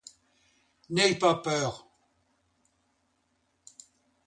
[0.89, 1.85] N'aie pas peur.